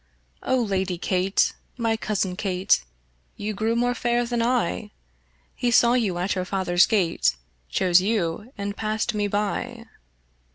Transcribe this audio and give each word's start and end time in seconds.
O 0.41 0.59
Lady 0.59 0.97
kate, 0.97 1.53
my 1.77 1.95
cousin 1.95 2.35
Kate, 2.35 2.83
You 3.37 3.53
grew 3.53 3.75
more 3.75 3.93
fair 3.93 4.25
than 4.25 4.41
I: 4.41 4.89
He 5.53 5.69
saw 5.69 5.93
you 5.93 6.17
at 6.17 6.33
your 6.33 6.43
father's 6.43 6.87
gate, 6.87 7.35
Chose 7.69 8.01
you, 8.01 8.51
and 8.57 8.75
cast 8.75 9.13
me 9.13 9.27
by. 9.27 9.85